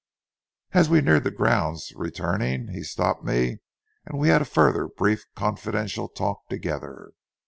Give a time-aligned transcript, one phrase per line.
[0.71, 3.59] As we neared the grounds returning, he stopped me
[4.03, 7.11] and we had a further brief confidential talk together.